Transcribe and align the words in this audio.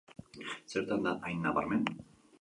Zertan 0.73 1.05
da 1.09 1.13
hain 1.29 1.39
nabarmen? 1.45 1.85